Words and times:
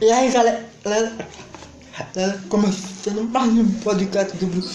E 0.00 0.10
aí, 0.10 0.30
galera, 0.30 0.64
galera, 0.82 1.12
começando 2.48 3.28
mais 3.30 3.52
um 3.52 3.70
podcast 3.80 4.34
do 4.38 4.46
Bruno, 4.46 4.70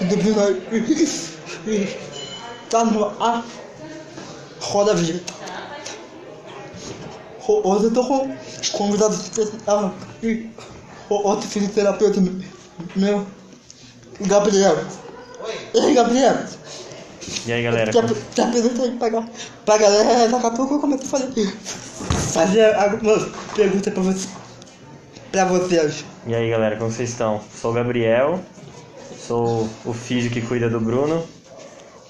do 0.00 0.16
Bruno 0.16 1.42
tá 2.70 2.84
no 2.84 3.04
ar, 3.20 3.44
roda 4.60 4.94
vida. 4.94 5.20
Hoje 7.48 7.84
eu 7.84 7.92
tô 7.92 8.04
com 8.04 8.36
convidado 8.72 9.14
especial 9.14 9.92
e 10.22 10.48
outro 11.08 11.48
fisioterapeuta 11.48 12.22
meu, 12.94 13.26
Gabriel. 14.20 14.78
E 15.74 15.80
aí, 15.80 15.94
Gabriel? 15.94 16.44
E 17.44 17.52
aí, 17.52 17.62
galera? 17.64 17.90
Te, 17.90 18.14
te 18.34 18.40
apresenta 18.40 18.82
aí 18.82 18.92
pra, 18.92 19.24
pra 19.64 19.78
galera, 19.78 20.28
daqui 20.28 20.46
a 20.46 20.50
pouco 20.52 20.74
eu 20.74 20.78
começo 20.78 21.04
a 21.06 21.08
fazer, 21.08 21.56
fazer 22.32 22.74
algumas 22.76 23.41
perguntas 23.54 23.92
pra 23.92 24.02
você. 24.02 24.28
Pra 25.30 25.44
vocês. 25.46 26.04
E 26.26 26.34
aí, 26.34 26.50
galera, 26.50 26.76
como 26.76 26.90
vocês 26.90 27.10
estão? 27.10 27.40
Sou 27.54 27.70
o 27.70 27.74
Gabriel, 27.74 28.40
sou 29.18 29.68
o 29.84 29.92
filho 29.92 30.30
que 30.30 30.40
cuida 30.42 30.68
do 30.68 30.80
Bruno. 30.80 31.26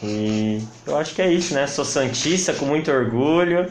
E 0.02 0.60
eu 0.86 0.96
acho 0.96 1.14
que 1.14 1.22
é 1.22 1.32
isso, 1.32 1.54
né? 1.54 1.66
Sou 1.66 1.84
santista 1.84 2.52
com 2.52 2.66
muito 2.66 2.90
orgulho. 2.90 3.70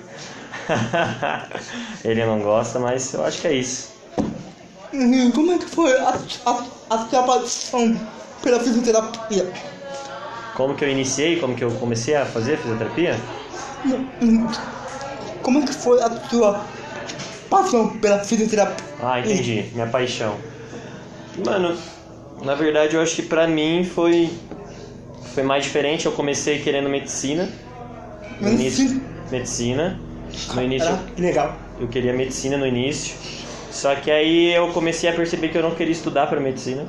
Ele 2.03 2.25
não 2.25 2.39
gosta, 2.39 2.79
mas 2.79 3.13
eu 3.13 3.25
acho 3.25 3.41
que 3.41 3.47
é 3.47 3.53
isso. 3.53 3.89
Uhum, 4.93 5.31
Como 5.31 5.51
é 5.51 5.57
que 5.57 5.65
foi 5.65 5.97
a, 5.97 6.17
a, 6.45 6.63
a 6.89 7.09
sua 7.09 7.23
paixão 7.23 7.99
pela 8.41 8.59
fisioterapia? 8.59 9.51
Como 10.55 10.75
que 10.75 10.83
eu 10.85 10.89
iniciei, 10.89 11.39
como 11.39 11.55
que 11.55 11.63
eu 11.63 11.71
comecei 11.71 12.15
a 12.15 12.25
fazer 12.25 12.57
fisioterapia? 12.57 13.17
Hum, 14.21 14.47
Como 15.41 15.59
é 15.59 15.65
que 15.65 15.73
foi 15.73 16.01
a 16.01 16.09
sua 16.29 16.61
paixão 17.51 17.89
pela 17.99 18.19
fisioterapia? 18.19 18.83
Ah, 19.03 19.19
entendi. 19.19 19.65
Minha 19.73 19.87
paixão. 19.87 20.35
Mano, 21.45 21.77
na 22.43 22.55
verdade 22.55 22.95
eu 22.95 23.01
acho 23.01 23.15
que 23.17 23.21
pra 23.23 23.45
mim 23.45 23.83
foi 23.83 24.31
foi 25.35 25.43
mais 25.43 25.63
diferente. 25.65 26.05
Eu 26.05 26.13
comecei 26.13 26.59
querendo 26.59 26.89
medicina. 26.89 27.47
No 28.39 28.49
início, 28.49 28.85
Medicina? 28.85 29.01
medicina. 29.31 29.99
No 30.55 30.63
início 30.63 30.87
Era 30.87 30.99
legal. 31.17 31.55
eu 31.79 31.87
queria 31.87 32.13
medicina 32.13 32.57
no 32.57 32.65
início. 32.65 33.13
Só 33.69 33.93
que 33.95 34.09
aí 34.09 34.53
eu 34.53 34.69
comecei 34.69 35.09
a 35.09 35.13
perceber 35.13 35.49
que 35.49 35.57
eu 35.57 35.61
não 35.61 35.71
queria 35.75 35.91
estudar 35.91 36.27
para 36.27 36.39
medicina. 36.39 36.85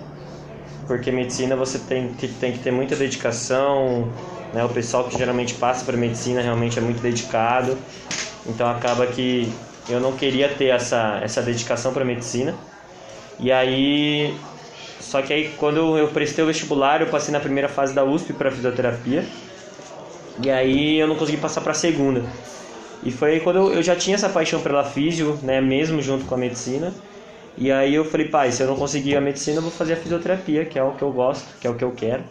Porque 0.87 1.11
medicina 1.13 1.55
você 1.55 1.79
tem 1.79 2.13
que, 2.15 2.27
tem 2.27 2.53
que 2.53 2.59
ter 2.59 2.73
muita 2.73 2.97
dedicação, 2.97 4.09
né? 4.53 4.65
O 4.65 4.69
pessoal 4.69 5.05
que 5.05 5.17
geralmente 5.17 5.55
passa 5.55 5.85
para 5.85 5.97
medicina 5.97 6.41
realmente 6.41 6.79
é 6.79 6.83
muito 6.83 7.01
dedicado. 7.01 7.77
Então 8.47 8.69
acaba 8.69 9.07
que 9.07 9.53
eu 9.89 10.01
não 10.01 10.13
queria 10.13 10.49
ter 10.49 10.67
essa, 10.67 11.21
essa 11.23 11.43
dedicação 11.43 11.93
para 11.93 12.05
medicina. 12.05 12.55
E 13.39 13.51
aí 13.51 14.35
só 15.13 15.21
que 15.21 15.33
aí 15.33 15.53
quando 15.59 15.99
eu 15.99 16.09
prestei 16.09 16.43
o 16.43 16.47
vestibular, 16.47 17.03
eu 17.03 17.09
passei 17.09 17.33
na 17.33 17.41
primeira 17.41 17.69
fase 17.69 17.93
da 17.93 18.03
USP 18.03 18.33
para 18.33 18.51
fisioterapia. 18.51 19.25
E 20.43 20.51
aí 20.51 20.99
eu 20.99 21.07
não 21.07 21.17
consegui 21.17 21.37
passar 21.37 21.61
para 21.61 21.73
a 21.73 21.75
segunda. 21.75 22.23
E 23.03 23.11
foi 23.11 23.41
quando 23.41 23.57
eu, 23.57 23.75
eu 23.75 23.83
já 23.83 23.95
tinha 23.97 24.15
essa 24.15 24.29
paixão 24.29 24.61
pela 24.63 24.85
físio, 24.85 25.39
né, 25.43 25.61
mesmo 25.61 26.01
junto 26.01 26.25
com 26.25 26.35
a 26.35 26.39
medicina. 26.39 26.95
E 27.59 27.71
aí 27.71 27.95
eu 27.95 28.05
falei, 28.05 28.29
pai, 28.29 28.51
se 28.53 28.63
eu 28.63 28.67
não 28.69 28.77
conseguir 28.77 29.17
a 29.17 29.21
medicina, 29.21 29.59
eu 29.59 29.63
vou 29.63 29.71
fazer 29.71 29.95
a 29.95 29.97
fisioterapia, 29.97 30.65
que 30.65 30.79
é 30.79 30.83
o 30.83 30.93
que 30.93 31.03
eu 31.03 31.13
gosto, 31.13 31.47
que 31.61 31.67
é 31.67 31.71
o 31.71 31.75
que 31.75 31.85
eu 31.85 31.91
quero. 31.91 32.23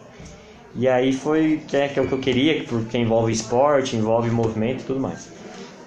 E 0.74 0.88
aí 0.88 1.12
foi, 1.12 1.62
que 1.68 1.76
é 1.76 1.86
o 1.98 2.06
que 2.08 2.12
eu 2.12 2.18
queria, 2.18 2.64
porque 2.64 2.98
envolve 2.98 3.30
esporte, 3.30 3.94
envolve 3.94 4.30
movimento 4.30 4.80
e 4.80 4.84
tudo 4.84 4.98
mais. 4.98 5.28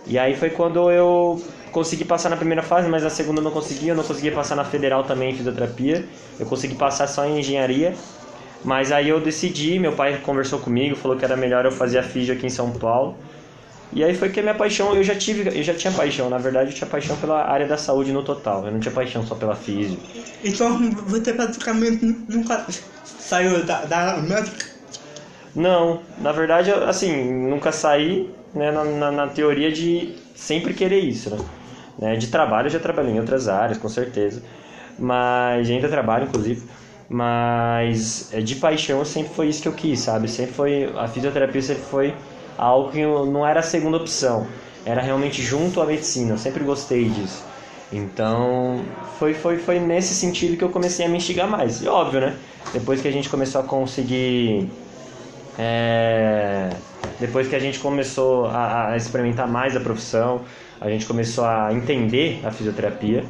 E 0.07 0.17
aí 0.17 0.35
foi 0.35 0.51
quando 0.51 0.89
eu 0.91 1.41
consegui 1.75 2.05
passar 2.05 2.29
na 2.29 2.37
primeira 2.37 2.63
fase, 2.63 2.87
mas 2.87 3.03
na 3.03 3.09
segunda 3.09 3.41
eu 3.41 3.43
não 3.43 3.51
consegui, 3.51 3.89
eu 3.89 3.95
não 3.95 4.03
consegui 4.03 4.31
passar 4.31 4.55
na 4.55 4.63
federal 4.63 5.03
também 5.03 5.31
em 5.31 5.35
fisioterapia. 5.35 6.05
Eu 6.39 6.45
consegui 6.45 6.73
passar 6.73 7.05
só 7.05 7.25
em 7.25 7.39
engenharia. 7.39 7.93
Mas 8.63 8.93
aí 8.93 9.09
eu 9.09 9.19
decidi, 9.19 9.77
meu 9.77 9.91
pai 9.91 10.17
conversou 10.23 10.59
comigo, 10.59 10.95
falou 10.95 11.17
que 11.17 11.25
era 11.25 11.35
melhor 11.35 11.65
eu 11.65 11.71
fazer 11.73 11.99
a 11.99 12.03
físio 12.03 12.33
aqui 12.33 12.45
em 12.45 12.49
São 12.49 12.71
Paulo. 12.71 13.17
E 13.91 14.05
aí 14.05 14.15
foi 14.15 14.29
que 14.29 14.39
a 14.39 14.43
minha 14.43 14.55
paixão, 14.55 14.95
eu 14.95 15.03
já 15.03 15.15
tive, 15.15 15.49
eu 15.49 15.63
já 15.63 15.73
tinha 15.73 15.91
paixão, 15.91 16.29
na 16.29 16.37
verdade 16.37 16.71
eu 16.71 16.75
tinha 16.75 16.89
paixão 16.89 17.15
pela 17.17 17.43
área 17.43 17.67
da 17.67 17.77
saúde 17.77 18.13
no 18.13 18.23
total. 18.23 18.65
Eu 18.65 18.71
não 18.71 18.79
tinha 18.79 18.93
paixão 18.93 19.25
só 19.25 19.35
pela 19.35 19.53
físio. 19.53 19.99
Então 20.45 20.79
você 21.07 21.33
praticamente 21.33 22.05
nunca 22.29 22.65
saiu 23.03 23.65
da, 23.65 23.83
da 23.83 24.17
médica? 24.17 24.65
Não, 25.53 26.01
na 26.19 26.31
verdade, 26.31 26.71
assim, 26.71 27.33
nunca 27.49 27.73
saí 27.73 28.29
né, 28.53 28.71
na, 28.71 28.85
na, 28.85 29.11
na 29.11 29.27
teoria 29.27 29.71
de 29.71 30.15
sempre 30.33 30.73
querer 30.73 30.99
isso, 30.99 31.29
né? 31.29 31.37
Né, 31.97 32.15
De 32.15 32.27
trabalho 32.27 32.67
eu 32.67 32.71
já 32.71 32.79
trabalhei 32.79 33.13
em 33.13 33.19
outras 33.19 33.47
áreas, 33.47 33.77
com 33.77 33.89
certeza. 33.89 34.41
Mas 34.97 35.69
ainda 35.69 35.89
trabalho, 35.89 36.25
inclusive. 36.25 36.63
Mas 37.09 38.33
é, 38.33 38.41
de 38.41 38.55
paixão 38.55 39.03
sempre 39.05 39.33
foi 39.33 39.47
isso 39.47 39.61
que 39.61 39.67
eu 39.67 39.73
quis, 39.73 39.99
sabe? 39.99 40.27
Sempre 40.27 40.53
foi. 40.53 40.91
A 40.97 41.07
fisioterapia 41.07 41.61
sempre 41.61 41.83
foi 41.83 42.13
algo 42.57 42.91
que 42.91 43.01
não 43.03 43.45
era 43.45 43.59
a 43.59 43.63
segunda 43.63 43.97
opção. 43.97 44.47
Era 44.85 45.01
realmente 45.01 45.41
junto 45.41 45.81
à 45.81 45.85
medicina. 45.85 46.33
Eu 46.33 46.37
sempre 46.37 46.63
gostei 46.63 47.09
disso. 47.09 47.43
Então, 47.91 48.83
foi, 49.19 49.33
foi, 49.33 49.57
foi 49.57 49.79
nesse 49.79 50.15
sentido 50.15 50.57
que 50.57 50.63
eu 50.63 50.69
comecei 50.69 51.05
a 51.05 51.09
me 51.09 51.17
instigar 51.17 51.47
mais. 51.47 51.81
E 51.81 51.87
óbvio, 51.87 52.21
né? 52.21 52.39
Depois 52.73 53.01
que 53.01 53.07
a 53.07 53.11
gente 53.11 53.29
começou 53.29 53.61
a 53.61 53.63
conseguir 53.63 54.69
é, 55.57 56.69
depois 57.19 57.47
que 57.47 57.55
a 57.55 57.59
gente 57.59 57.79
começou 57.79 58.47
a, 58.47 58.91
a 58.91 58.97
experimentar 58.97 59.47
mais 59.47 59.75
a 59.75 59.79
profissão, 59.79 60.41
a 60.81 60.89
gente 60.89 61.05
começou 61.05 61.45
a 61.45 61.73
entender 61.73 62.41
a 62.45 62.51
fisioterapia. 62.51 63.23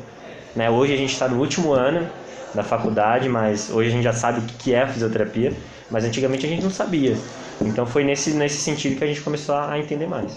Né? 0.55 0.69
Hoje 0.69 0.93
a 0.93 0.97
gente 0.97 1.13
está 1.13 1.27
no 1.27 1.39
último 1.39 1.73
ano 1.73 2.07
da 2.53 2.63
faculdade, 2.63 3.27
mas 3.29 3.69
hoje 3.69 3.89
a 3.89 3.91
gente 3.91 4.03
já 4.03 4.13
sabe 4.13 4.39
o 4.39 4.43
que 4.43 4.73
é 4.73 4.83
a 4.83 4.87
fisioterapia, 4.87 5.53
mas 5.91 6.03
antigamente 6.05 6.45
a 6.45 6.49
gente 6.49 6.63
não 6.63 6.71
sabia. 6.71 7.17
Então 7.61 7.85
foi 7.85 8.03
nesse, 8.03 8.31
nesse 8.31 8.57
sentido 8.57 8.97
que 8.97 9.03
a 9.03 9.07
gente 9.07 9.21
começou 9.21 9.55
a 9.55 9.77
entender 9.77 10.07
mais. 10.07 10.31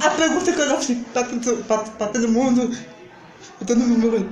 A 0.00 0.10
pergunta 0.10 0.50
que 0.52 0.58
eu 0.60 0.78
fiz 0.80 0.98
pra, 1.12 1.22
todo- 2.08 2.28
mundo, 2.28 2.70
todo 3.66 3.78
mundo 3.78 4.28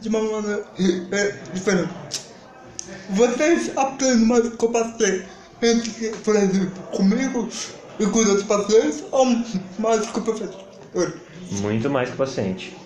de 0.00 0.08
uma 0.10 0.20
maneira 0.22 0.64
é, 1.12 1.34
diferente. 1.54 1.88
Vocês 3.10 3.70
aprendem 3.76 4.26
mais 4.26 4.48
com 4.50 4.66
o 4.66 4.70
paciente, 4.70 5.26
por 6.24 6.36
exemplo, 6.36 6.82
comigo 6.90 7.48
e 7.98 8.06
com 8.06 8.18
os 8.18 8.28
outros 8.28 8.46
pacientes, 8.46 9.04
ou 9.10 9.26
mais 9.78 10.06
com 10.06 10.20
o 10.20 10.22
professor? 10.22 10.64
Muito 11.50 11.90
mais 11.90 12.08
que 12.08 12.14
o 12.14 12.18
paciente. 12.18 12.76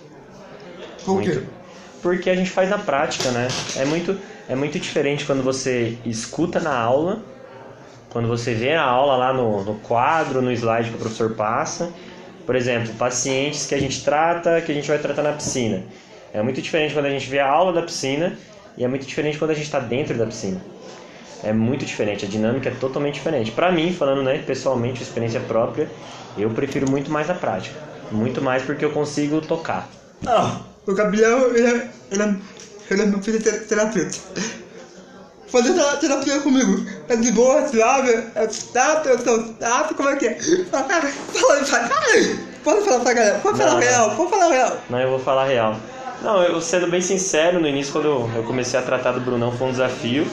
Por 1.05 1.21
quê? 1.21 1.33
Muito. 1.33 1.59
Porque 2.01 2.29
a 2.29 2.35
gente 2.35 2.49
faz 2.49 2.69
na 2.69 2.77
prática, 2.77 3.29
né? 3.31 3.47
É 3.75 3.85
muito, 3.85 4.17
é 4.47 4.55
muito 4.55 4.79
diferente 4.79 5.25
quando 5.25 5.43
você 5.43 5.97
escuta 6.05 6.59
na 6.59 6.73
aula, 6.73 7.21
quando 8.09 8.27
você 8.27 8.53
vê 8.53 8.73
a 8.73 8.83
aula 8.83 9.15
lá 9.17 9.33
no, 9.33 9.63
no 9.63 9.75
quadro, 9.75 10.41
no 10.41 10.51
slide 10.51 10.89
que 10.89 10.95
o 10.95 10.99
professor 10.99 11.31
passa. 11.35 11.91
Por 12.45 12.55
exemplo, 12.55 12.93
pacientes 12.95 13.67
que 13.67 13.75
a 13.75 13.79
gente 13.79 14.03
trata, 14.03 14.61
que 14.61 14.71
a 14.71 14.75
gente 14.75 14.87
vai 14.87 14.97
tratar 14.97 15.21
na 15.21 15.33
piscina. 15.33 15.83
É 16.33 16.41
muito 16.41 16.61
diferente 16.61 16.93
quando 16.93 17.05
a 17.05 17.09
gente 17.09 17.29
vê 17.29 17.39
a 17.39 17.47
aula 17.47 17.73
da 17.73 17.81
piscina 17.81 18.37
e 18.77 18.83
é 18.83 18.87
muito 18.87 19.05
diferente 19.05 19.37
quando 19.37 19.51
a 19.51 19.53
gente 19.53 19.65
está 19.65 19.79
dentro 19.79 20.17
da 20.17 20.25
piscina. 20.25 20.61
É 21.43 21.53
muito 21.53 21.85
diferente, 21.85 22.25
a 22.25 22.27
dinâmica 22.27 22.69
é 22.69 22.73
totalmente 22.73 23.15
diferente. 23.15 23.51
Pra 23.51 23.71
mim, 23.71 23.93
falando 23.93 24.23
né, 24.23 24.39
pessoalmente, 24.45 25.01
experiência 25.01 25.39
própria, 25.39 25.89
eu 26.37 26.49
prefiro 26.49 26.89
muito 26.89 27.09
mais 27.09 27.29
a 27.29 27.33
prática. 27.33 27.79
Muito 28.11 28.41
mais 28.41 28.63
porque 28.63 28.83
eu 28.83 28.91
consigo 28.91 29.39
tocar. 29.41 29.87
Ah, 30.27 30.57
o 30.85 30.93
Gabriel, 30.93 31.55
ele 31.55 31.67
é, 31.67 31.89
ele 32.11 32.23
é, 32.23 32.35
ele 32.91 33.01
é 33.01 33.05
meu 33.05 33.21
fisioterapeuta. 33.21 34.17
Fazer 35.47 35.73
tera- 35.73 35.97
terapia 35.97 36.39
comigo 36.41 36.85
é 37.07 37.15
de 37.15 37.31
boa, 37.31 37.67
suave, 37.67 38.11
é 38.35 38.49
chato, 38.49 39.07
eu 39.09 39.17
sou 39.19 39.55
chato, 39.59 39.95
como 39.95 40.09
é 40.09 40.15
que 40.15 40.27
é? 40.27 40.35
Fala 40.69 40.85
aí, 41.55 41.65
fala. 41.65 41.89
Pode 42.63 42.85
falar 42.85 42.99
pra 42.99 43.13
galera, 43.13 43.39
pode 43.39 43.57
falar 43.57 43.71
Não, 43.71 43.79
real, 43.79 44.15
pode 44.15 44.29
falar 44.29 44.49
real. 44.49 44.77
Não, 44.89 44.99
eu 44.99 45.09
vou 45.09 45.19
falar 45.19 45.45
real. 45.45 45.75
Não, 46.21 46.43
eu 46.43 46.61
sendo 46.61 46.87
bem 46.87 47.01
sincero, 47.01 47.59
no 47.59 47.67
início 47.67 47.93
quando 47.93 48.29
eu 48.35 48.43
comecei 48.45 48.77
a 48.77 48.83
tratar 48.83 49.13
do 49.13 49.21
Brunão 49.21 49.51
foi 49.51 49.67
um 49.69 49.71
desafio, 49.71 50.27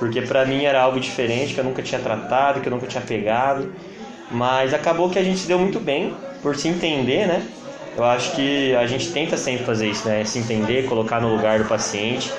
porque 0.00 0.22
pra 0.22 0.46
mim 0.46 0.64
era 0.64 0.80
algo 0.80 0.98
diferente, 0.98 1.52
que 1.52 1.60
eu 1.60 1.64
nunca 1.64 1.82
tinha 1.82 2.00
tratado, 2.00 2.60
que 2.60 2.66
eu 2.66 2.72
nunca 2.72 2.86
tinha 2.86 3.02
pegado. 3.02 3.72
Mas 4.30 4.72
acabou 4.72 5.10
que 5.10 5.18
a 5.18 5.22
gente 5.22 5.38
se 5.38 5.46
deu 5.46 5.58
muito 5.58 5.78
bem 5.78 6.16
por 6.42 6.56
se 6.56 6.68
entender, 6.68 7.26
né? 7.26 7.46
Eu 7.96 8.04
acho 8.04 8.34
que 8.34 8.74
a 8.74 8.86
gente 8.86 9.12
tenta 9.12 9.36
sempre 9.36 9.66
fazer 9.66 9.90
isso, 9.90 10.08
né? 10.08 10.24
Se 10.24 10.38
entender, 10.38 10.86
colocar 10.86 11.20
no 11.20 11.28
lugar 11.28 11.58
do 11.58 11.66
paciente, 11.66 12.32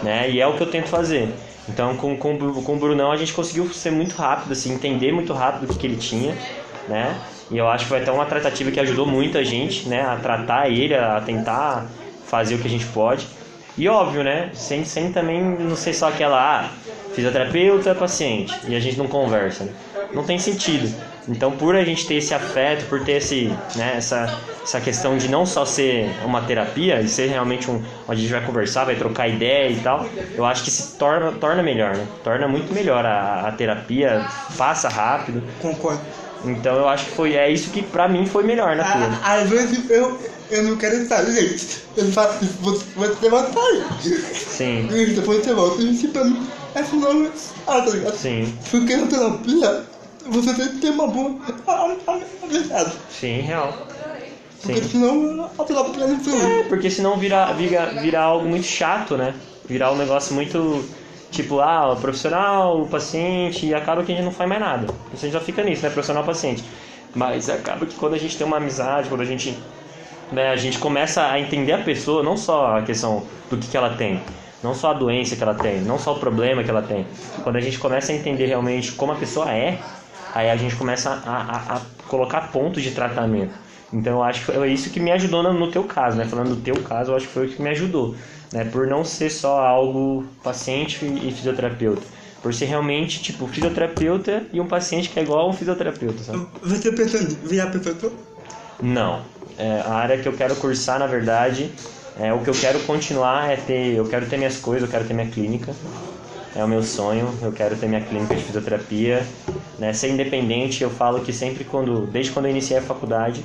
né? 0.00 0.30
E 0.30 0.40
é 0.40 0.46
o 0.46 0.54
que 0.54 0.62
eu 0.62 0.70
tento 0.70 0.88
fazer. 0.88 1.28
Então, 1.68 1.96
com, 1.96 2.16
com, 2.16 2.38
com 2.62 2.74
o 2.74 2.78
Brunão, 2.78 3.10
a 3.10 3.16
gente 3.16 3.32
conseguiu 3.32 3.68
ser 3.72 3.90
muito 3.90 4.14
rápido, 4.14 4.52
assim, 4.52 4.72
entender 4.72 5.12
muito 5.12 5.32
rápido 5.32 5.64
o 5.64 5.72
que, 5.72 5.78
que 5.78 5.86
ele 5.86 5.96
tinha, 5.96 6.36
né? 6.86 7.18
E 7.50 7.58
eu 7.58 7.66
acho 7.68 7.84
que 7.84 7.88
foi 7.88 8.00
até 8.00 8.12
uma 8.12 8.26
tratativa 8.26 8.70
que 8.70 8.78
ajudou 8.78 9.06
muito 9.06 9.36
a 9.36 9.42
gente, 9.42 9.88
né? 9.88 10.02
A 10.02 10.16
tratar 10.16 10.70
ele, 10.70 10.94
a 10.94 11.20
tentar 11.20 11.86
fazer 12.26 12.54
o 12.54 12.58
que 12.58 12.68
a 12.68 12.70
gente 12.70 12.86
pode. 12.86 13.26
E 13.76 13.88
óbvio, 13.88 14.22
né? 14.22 14.50
Sem, 14.54 14.84
sem 14.84 15.12
também 15.12 15.42
não 15.42 15.74
ser 15.76 15.94
só 15.94 16.08
aquela, 16.08 16.38
ah, 16.38 16.70
fisioterapeuta, 17.18 17.96
paciente, 17.96 18.54
e 18.68 18.76
a 18.76 18.80
gente 18.80 18.96
não 18.96 19.08
conversa, 19.08 19.64
né? 19.64 19.72
Não 20.14 20.22
tem 20.22 20.38
sentido. 20.38 20.88
Então, 21.26 21.50
por 21.50 21.74
a 21.74 21.84
gente 21.84 22.06
ter 22.06 22.14
esse 22.14 22.32
afeto, 22.32 22.86
por 22.88 23.04
ter 23.04 23.14
esse, 23.14 23.52
né, 23.74 23.94
essa, 23.96 24.38
essa 24.62 24.80
questão 24.80 25.18
de 25.18 25.28
não 25.28 25.44
só 25.44 25.64
ser 25.64 26.08
uma 26.24 26.40
terapia, 26.42 27.00
e 27.00 27.08
ser 27.08 27.26
realmente 27.26 27.68
um. 27.68 27.82
onde 28.06 28.12
a 28.12 28.14
gente 28.14 28.30
vai 28.30 28.40
conversar, 28.40 28.84
vai 28.84 28.94
trocar 28.94 29.26
ideia 29.26 29.68
e 29.68 29.80
tal, 29.80 30.06
eu 30.36 30.46
acho 30.46 30.62
que 30.62 30.70
se 30.70 30.96
torna, 30.96 31.32
torna 31.32 31.60
melhor, 31.60 31.96
né? 31.96 32.06
Torna 32.22 32.46
muito 32.46 32.72
melhor 32.72 33.04
a, 33.04 33.48
a 33.48 33.52
terapia, 33.52 34.24
passa 34.56 34.88
rápido. 34.88 35.42
Concordo. 35.60 36.00
Então, 36.44 36.76
eu 36.76 36.88
acho 36.88 37.06
que 37.06 37.10
foi, 37.10 37.34
é 37.34 37.50
isso 37.50 37.70
que 37.70 37.82
pra 37.82 38.06
mim 38.06 38.24
foi 38.24 38.44
melhor 38.44 38.76
na 38.76 38.84
cura. 38.84 39.10
Às 39.24 39.50
vezes 39.50 39.90
eu, 39.90 40.16
eu 40.50 40.62
não 40.64 40.76
quero 40.76 40.96
estar, 41.02 41.24
gente. 41.24 41.84
Eu 41.96 42.10
faço 42.12 42.44
isso, 42.44 42.54
você, 42.60 42.84
você 42.96 43.28
vai 43.28 43.42
sair. 43.52 43.84
Sim, 44.34 44.88
E 44.92 45.06
depois 45.14 45.44
você 45.44 45.54
volta. 45.54 45.82
E 45.82 45.86
mim 45.86 46.50
é 46.74 46.82
sinal. 46.84 47.12
Ah, 47.66 47.80
tá 47.82 47.90
ligado? 47.90 48.16
sim, 48.16 48.58
Porque 48.70 48.96
na 48.96 49.06
terapia 49.06 49.84
você 50.26 50.54
tem 50.54 50.68
que 50.68 50.78
ter 50.78 50.90
uma 50.90 51.06
boa 51.08 51.38
a- 51.66 51.72
a- 52.06 52.44
amizade. 52.44 52.92
sim, 53.08 53.40
real. 53.40 53.74
Porque 54.62 54.82
Sim. 54.82 54.88
senão 54.88 55.50
a 55.58 55.64
terapia 55.64 56.06
não 56.06 56.16
É, 56.16 56.18
flui. 56.20 56.64
porque 56.68 56.90
senão 56.90 57.16
vira, 57.16 57.52
vira, 57.52 57.86
vira 57.86 58.20
algo 58.20 58.48
muito 58.48 58.66
chato, 58.66 59.16
né? 59.16 59.34
Virar 59.68 59.92
um 59.92 59.96
negócio 59.96 60.34
muito 60.34 60.84
tipo, 61.30 61.60
ah, 61.60 61.92
o 61.92 61.96
profissional, 61.96 62.82
o 62.82 62.88
paciente, 62.88 63.66
e 63.66 63.74
acaba 63.74 64.02
que 64.02 64.10
a 64.12 64.14
gente 64.16 64.24
não 64.24 64.32
faz 64.32 64.48
mais 64.48 64.60
nada. 64.60 64.86
Você 65.12 65.30
já 65.30 65.40
fica 65.40 65.62
nisso, 65.62 65.82
né? 65.82 65.90
Profissional, 65.90 66.24
paciente. 66.24 66.64
Mas 67.14 67.48
acaba 67.48 67.86
que 67.86 67.94
quando 67.94 68.14
a 68.14 68.18
gente 68.18 68.36
tem 68.36 68.46
uma 68.46 68.56
amizade, 68.56 69.08
quando 69.08 69.20
a 69.20 69.24
gente, 69.24 69.56
né, 70.32 70.50
a 70.50 70.56
gente 70.56 70.78
começa 70.78 71.26
a 71.30 71.40
entender 71.40 71.72
a 71.72 71.78
pessoa, 71.78 72.22
não 72.22 72.36
só 72.36 72.78
a 72.78 72.82
questão 72.82 73.24
do 73.50 73.56
que, 73.56 73.68
que 73.68 73.76
ela 73.76 73.96
tem, 73.96 74.20
não 74.62 74.74
só 74.74 74.90
a 74.90 74.94
doença 74.94 75.36
que 75.36 75.42
ela 75.42 75.54
tem, 75.54 75.80
não 75.80 75.98
só 75.98 76.14
o 76.14 76.18
problema 76.18 76.62
que 76.62 76.70
ela 76.70 76.82
tem. 76.82 77.06
Quando 77.42 77.56
a 77.56 77.60
gente 77.60 77.78
começa 77.78 78.12
a 78.12 78.14
entender 78.14 78.46
realmente 78.46 78.92
como 78.92 79.12
a 79.12 79.16
pessoa 79.16 79.50
é, 79.52 79.78
aí 80.34 80.50
a 80.50 80.56
gente 80.56 80.76
começa 80.76 81.10
a, 81.24 81.32
a, 81.32 81.76
a 81.76 81.80
colocar 82.08 82.52
pontos 82.52 82.82
de 82.82 82.90
tratamento. 82.90 83.54
Então 83.92 84.14
eu 84.14 84.22
acho 84.22 84.40
que 84.40 84.52
foi 84.52 84.72
isso 84.72 84.90
que 84.90 85.00
me 85.00 85.10
ajudou 85.12 85.42
no, 85.42 85.70
teu 85.70 85.84
caso, 85.84 86.16
né? 86.16 86.24
Falando 86.24 86.54
do 86.54 86.60
teu 86.60 86.74
caso, 86.82 87.12
eu 87.12 87.16
acho 87.16 87.26
que 87.26 87.32
foi 87.32 87.46
o 87.46 87.48
que 87.48 87.62
me 87.62 87.70
ajudou, 87.70 88.14
né? 88.52 88.64
Por 88.64 88.86
não 88.86 89.04
ser 89.04 89.30
só 89.30 89.60
algo 89.60 90.26
paciente 90.42 91.04
e 91.04 91.32
fisioterapeuta. 91.32 92.02
Por 92.42 92.54
ser 92.54 92.66
realmente, 92.66 93.20
tipo, 93.20 93.46
fisioterapeuta 93.48 94.44
e 94.52 94.60
um 94.60 94.66
paciente 94.66 95.08
que 95.08 95.18
é 95.18 95.22
igual 95.22 95.46
a 95.46 95.48
um 95.48 95.52
fisioterapeuta, 95.52 96.22
sabe? 96.22 96.46
Você 96.62 96.88
em 96.90 97.48
virar 97.48 97.68
professor? 97.68 98.12
Não. 98.82 99.22
É, 99.58 99.80
a 99.80 99.94
área 99.94 100.18
que 100.18 100.28
eu 100.28 100.32
quero 100.32 100.54
cursar, 100.56 100.98
na 100.98 101.06
verdade, 101.06 101.70
é 102.20 102.32
o 102.32 102.40
que 102.40 102.50
eu 102.50 102.54
quero 102.54 102.80
continuar 102.80 103.50
é 103.50 103.56
ter, 103.56 103.94
eu 103.94 104.08
quero 104.08 104.26
ter 104.26 104.36
minhas 104.36 104.56
coisas, 104.56 104.82
eu 104.82 104.90
quero 104.90 105.06
ter 105.06 105.14
minha 105.14 105.28
clínica. 105.28 105.72
É 106.54 106.64
o 106.64 106.68
meu 106.68 106.82
sonho, 106.82 107.28
eu 107.42 107.52
quero 107.52 107.76
ter 107.76 107.86
minha 107.88 108.00
clínica 108.00 108.34
de 108.34 108.42
fisioterapia, 108.42 109.24
né? 109.78 109.92
Ser 109.92 110.08
independente, 110.08 110.82
eu 110.82 110.90
falo 110.90 111.20
que 111.20 111.32
sempre 111.32 111.64
quando, 111.64 112.06
desde 112.06 112.32
quando 112.32 112.46
eu 112.46 112.50
iniciei 112.50 112.78
a 112.78 112.82
faculdade, 112.82 113.44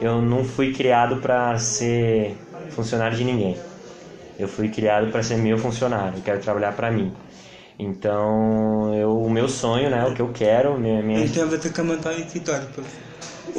eu 0.00 0.22
não 0.22 0.44
fui 0.44 0.72
criado 0.72 1.16
para 1.16 1.58
ser 1.58 2.36
funcionário 2.70 3.16
de 3.16 3.24
ninguém. 3.24 3.58
Eu 4.38 4.48
fui 4.48 4.68
criado 4.68 5.10
para 5.10 5.22
ser 5.22 5.36
meu 5.36 5.58
funcionário, 5.58 6.18
eu 6.18 6.22
quero 6.22 6.40
trabalhar 6.40 6.72
para 6.72 6.90
mim. 6.90 7.12
Então, 7.78 8.94
eu, 8.94 9.18
o 9.18 9.30
meu 9.30 9.48
sonho, 9.48 9.90
né, 9.90 10.04
o 10.06 10.14
que 10.14 10.22
eu 10.22 10.30
quero, 10.32 10.78
minha, 10.78 11.02
minha 11.02 11.24
Então 11.24 11.48
você 11.48 11.68
quer 11.68 11.82
montar 11.84 12.10
um 12.10 12.18
escritório, 12.18 12.66
por 12.74 12.84
exemplo. 12.84 13.05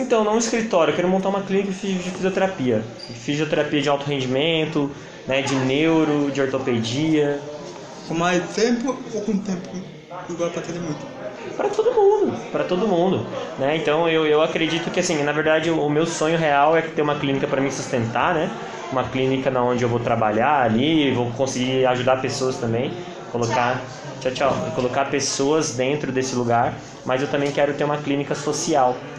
Então, 0.02 0.24
não 0.24 0.36
um 0.36 0.38
escritório, 0.38 0.92
eu 0.92 0.96
quero 0.96 1.08
montar 1.10 1.30
uma 1.30 1.44
clínica 1.44 1.72
de 1.72 2.00
de 2.00 2.12
fisioterapia. 2.12 2.96
Fisioterapia 3.14 3.82
de 3.82 3.90
alto 3.90 4.06
rendimento, 4.06 4.96
né, 5.26 5.42
de 5.42 5.56
neuro, 5.56 6.32
de 6.32 6.42
ortopedia, 6.42 7.42
Com 8.08 8.16
mais 8.16 8.54
tempo 8.54 9.06
ou 9.14 9.24
com 9.26 9.38
tempo 9.44 9.86
igual 10.30 10.52
pra 10.52 10.62
todo 10.62 10.80
mundo? 10.82 11.08
para 11.56 11.70
todo 11.70 11.94
mundo, 11.94 12.50
para 12.52 12.64
todo 12.66 12.88
mundo, 12.88 13.32
né? 13.58 13.76
Então, 13.78 14.08
eu, 14.10 14.26
eu 14.28 14.42
acredito 14.42 14.92
que 14.92 15.00
assim, 15.00 15.24
na 15.24 15.32
verdade, 15.32 15.70
o, 15.72 15.80
o 15.86 15.90
meu 15.90 16.06
sonho 16.06 16.38
real 16.38 16.76
é 16.78 16.82
ter 16.82 17.02
uma 17.02 17.18
clínica 17.20 17.48
para 17.48 17.62
me 17.62 17.72
sustentar, 17.72 18.34
né? 18.34 18.60
Uma 18.92 19.10
clínica 19.10 19.50
na 19.52 19.64
onde 19.64 19.84
eu 19.84 19.90
vou 19.90 20.00
trabalhar 20.00 20.62
ali, 20.64 21.12
vou 21.12 21.32
conseguir 21.34 21.86
ajudar 21.88 22.18
pessoas 22.22 22.58
também, 22.60 23.04
colocar, 23.28 23.92
tchau, 24.20 24.32
tchau, 24.32 24.72
colocar 24.74 25.06
pessoas 25.06 25.76
dentro 25.76 26.12
desse 26.12 26.36
lugar, 26.36 26.82
mas 27.04 27.22
eu 27.22 27.30
também 27.30 27.52
quero 27.52 27.76
ter 27.76 27.84
uma 27.84 27.98
clínica 28.02 28.36
social. 28.36 29.10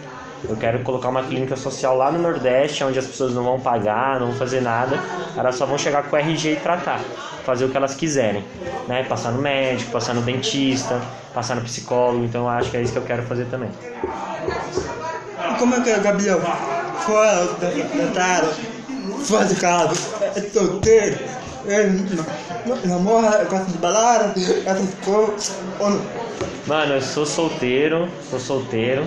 Eu 0.45 0.57
quero 0.57 0.79
colocar 0.81 1.09
uma 1.09 1.23
clínica 1.23 1.57
social 1.57 1.97
lá 1.97 2.13
no 2.13 2.19
Nordeste, 2.19 2.85
onde 2.85 2.99
as 2.99 3.07
pessoas 3.07 3.35
não 3.35 3.43
vão 3.43 3.59
pagar, 3.59 4.21
não 4.21 4.29
vão 4.29 4.37
fazer 4.37 4.61
nada, 4.61 4.99
elas 5.37 5.57
só 5.57 5.67
vão 5.67 5.77
chegar 5.77 6.05
com 6.05 6.15
o 6.15 6.19
RG 6.19 6.53
e 6.53 6.57
tratar, 6.57 7.01
fazer 7.45 7.65
o 7.65 7.69
que 7.69 7.77
elas 7.77 7.95
quiserem, 7.95 8.45
né? 8.87 9.03
Passar 9.05 9.33
no 9.33 9.43
médico, 9.43 9.91
passar 9.91 10.15
no 10.15 10.23
dentista, 10.23 11.01
passar 11.35 11.57
no 11.57 11.63
psicólogo, 11.63 12.25
então 12.25 12.43
eu 12.43 12.49
acho 12.49 12.71
que 12.71 12.77
é 12.77 12.83
isso 12.83 12.93
que 12.93 12.99
eu 12.99 13.05
quero 13.05 13.23
fazer 13.25 13.47
também. 13.47 13.71
Como 15.59 15.75
é 15.75 15.81
que 15.81 15.91
é, 15.91 15.99
Gabriel? 15.99 16.41
Fora 17.01 17.47
da, 17.55 18.11
da 18.15 18.25
área, 18.25 18.49
fora 19.25 19.45
de 19.45 19.57
casa, 19.57 19.95
é 20.37 20.41
solteiro, 20.41 21.19
é, 21.67 21.91
namora, 22.85 23.45
gosta 23.45 23.73
de 23.73 23.79
balada, 23.79 24.35
essas 24.37 24.95
coisas, 25.05 25.53
ou 25.81 25.91
não? 25.91 26.29
Mano, 26.67 26.95
eu 26.95 27.03
sou 27.03 27.25
solteiro, 27.25 28.09
sou 28.29 28.39
solteiro, 28.39 29.07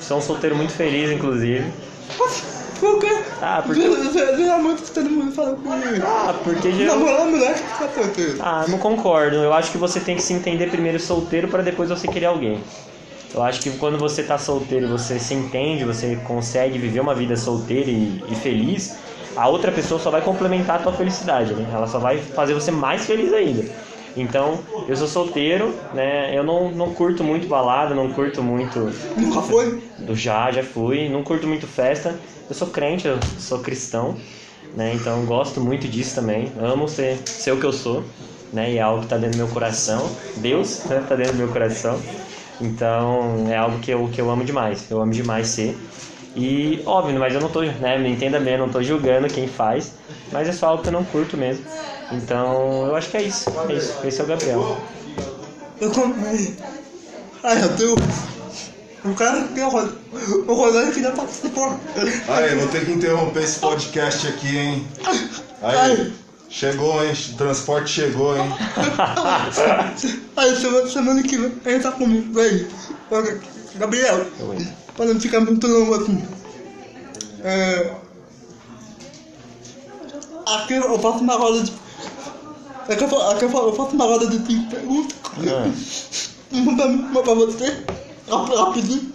sou 0.00 0.18
um 0.18 0.20
solteiro 0.22 0.56
muito 0.56 0.72
feliz, 0.72 1.10
inclusive. 1.10 1.64
Por 2.80 3.00
quê? 3.00 3.18
Ah, 3.42 3.62
porque- 3.66 3.80
Geralmente 4.36 4.82
que 4.82 4.90
todo 4.92 5.10
mundo 5.10 5.32
fala 5.32 5.56
comigo. 5.56 6.04
Ah, 6.06 6.34
porque 6.44 6.70
geral... 6.72 6.96
Namorar 6.98 7.26
mulher 7.26 7.54
que 7.54 7.60
fica 7.60 7.88
solteiro. 7.92 8.36
Ah, 8.40 8.64
não 8.68 8.78
concordo. 8.78 9.36
Eu 9.36 9.52
acho 9.52 9.72
que 9.72 9.78
você 9.78 9.98
tem 10.00 10.14
que 10.16 10.22
se 10.22 10.32
entender 10.32 10.70
primeiro 10.70 10.98
solteiro 11.00 11.48
para 11.48 11.62
depois 11.62 11.88
você 11.88 12.06
querer 12.06 12.26
alguém. 12.26 12.60
Eu 13.34 13.42
acho 13.42 13.60
que 13.60 13.70
quando 13.72 13.98
você 13.98 14.22
tá 14.22 14.38
solteiro, 14.38 14.88
você 14.88 15.18
se 15.18 15.34
entende, 15.34 15.84
você 15.84 16.16
consegue 16.24 16.78
viver 16.78 17.00
uma 17.00 17.14
vida 17.14 17.36
solteira 17.36 17.90
e, 17.90 18.22
e 18.30 18.34
feliz, 18.36 18.96
a 19.36 19.48
outra 19.48 19.70
pessoa 19.72 20.00
só 20.00 20.10
vai 20.10 20.22
complementar 20.22 20.76
a 20.76 20.82
tua 20.82 20.92
felicidade, 20.92 21.52
né? 21.54 21.68
Ela 21.72 21.86
só 21.86 21.98
vai 21.98 22.18
fazer 22.18 22.54
você 22.54 22.70
mais 22.70 23.04
feliz 23.04 23.32
ainda. 23.32 23.64
Então, 24.14 24.64
eu 24.86 24.96
sou 24.96 25.06
solteiro, 25.06 25.86
né? 25.92 26.36
Eu 26.36 26.42
não, 26.42 26.70
não 26.72 26.94
curto 26.94 27.22
muito 27.22 27.46
balada, 27.46 27.94
não 27.94 28.12
curto 28.12 28.42
muito 28.42 28.98
Nunca 29.16 29.42
foi? 29.42 29.92
do 29.98 30.14
já, 30.14 30.50
já 30.50 30.62
fui, 30.62 31.08
não 31.08 31.22
curto 31.22 31.46
muito 31.46 31.66
festa. 31.66 32.20
Eu 32.48 32.54
sou 32.54 32.70
crente, 32.70 33.06
eu 33.06 33.20
sou 33.38 33.60
cristão, 33.62 34.16
né? 34.74 34.94
Então 34.94 35.24
gosto 35.26 35.60
muito 35.60 35.88
disso 35.88 36.14
também. 36.14 36.52
Amo 36.58 36.88
ser, 36.88 37.18
ser 37.36 37.52
o 37.52 37.60
que 37.60 37.66
eu 37.66 37.72
sou, 37.72 38.14
né? 38.52 38.72
E 38.72 38.78
é 38.78 38.80
algo 38.82 39.02
que 39.02 39.08
tá 39.08 39.16
dentro 39.16 39.32
do 39.34 39.36
meu 39.38 39.48
coração. 39.48 40.16
Deus, 40.34 40.84
né? 40.86 41.00
Tá 41.02 41.16
dentro 41.16 41.34
do 41.34 41.38
meu 41.38 41.50
coração. 41.50 42.04
Então 42.60 43.48
é 43.50 43.56
algo 43.56 43.80
que 43.80 43.90
eu, 43.90 44.08
que 44.10 44.20
eu 44.20 44.30
amo 44.30 44.44
demais. 44.44 44.90
Eu 44.90 45.00
amo 45.00 45.12
demais 45.12 45.48
ser. 45.48 45.84
E 46.34 46.82
óbvio, 46.86 47.18
mas 47.18 47.34
eu 47.34 47.40
não 47.40 47.50
tô, 47.50 47.62
né? 47.62 47.98
Me 47.98 48.08
entenda 48.10 48.38
bem, 48.40 48.54
eu 48.54 48.60
não 48.60 48.70
tô 48.70 48.82
julgando 48.82 49.30
quem 49.30 49.46
faz, 49.48 49.98
mas 50.30 50.48
é 50.48 50.52
só 50.52 50.68
algo 50.68 50.82
que 50.82 50.88
eu 50.88 50.92
não 50.92 51.04
curto 51.04 51.36
mesmo. 51.36 51.66
Então 52.12 52.86
eu 52.86 52.96
acho 52.96 53.10
que 53.10 53.16
é 53.18 53.22
isso. 53.22 53.44
É 53.68 53.72
isso. 53.74 53.94
Esse 54.04 54.20
é 54.20 54.24
o 54.24 54.26
Gabriel. 54.26 54.78
Eu 55.80 55.90
comprei. 55.90 56.56
Ai, 57.44 57.62
eu 57.62 57.76
tenho. 57.76 57.94
O 59.04 59.14
cara 59.14 59.42
que 59.44 59.60
o 59.60 59.68
Rod- 59.68 59.92
o 60.48 60.52
Rodolfo 60.54 60.92
queria 60.92 61.12
participar. 61.12 61.78
Aí, 62.28 62.54
vou 62.56 62.68
ter 62.68 62.84
que 62.84 62.92
interromper 62.92 63.44
esse 63.44 63.60
podcast 63.60 64.26
aqui, 64.26 64.56
hein? 64.58 64.88
Aí, 65.62 66.12
chegou, 66.50 67.04
hein? 67.04 67.12
O 67.32 67.36
transporte 67.36 67.90
chegou, 67.90 68.36
hein? 68.36 68.50
Aí, 70.36 70.56
semana, 70.56 70.88
semana 70.90 71.22
que 71.22 71.36
vem, 71.38 71.52
ele 71.64 71.80
tá 71.80 71.92
comigo, 71.92 72.32
vem. 72.34 72.66
Ok, 73.10 73.40
Gabriel, 73.76 74.26
pra 74.96 75.06
não 75.06 75.20
ficar 75.20 75.40
muito 75.40 75.66
longo 75.66 75.94
assim. 75.94 76.24
É. 77.44 77.92
Aqui 80.46 80.74
eu 80.74 80.98
faço 80.98 81.18
uma 81.18 81.36
roda 81.36 81.62
de. 81.62 81.72
Aqui 82.88 83.04
eu 83.04 83.08
fa- 83.08 83.32
aqui 83.32 83.44
eu 83.44 83.50
fa- 83.50 83.58
eu 83.58 83.72
faço 83.74 83.94
uma 83.94 84.04
roda 84.06 84.26
de 84.26 84.38
cinco 84.46 84.70
perguntas. 84.70 85.16
Ah, 85.46 85.70
Uma 86.52 86.76
pra 86.76 86.86
uma 86.86 87.22
pra 87.22 87.34
você. 87.34 87.64
rap- 88.28 88.54
Rapidinho. 88.54 89.12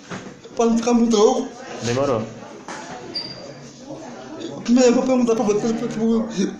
Pra 0.55 0.65
não 0.67 0.77
ficar 0.77 0.93
muito 0.93 1.17
longo. 1.17 1.47
demorou. 1.81 2.21
Primeiro 4.63 4.89
eu 4.89 4.93
vou 4.93 5.03
perguntar 5.03 5.35
pra 5.35 5.43
você, 5.43 5.73
depois 5.73 5.93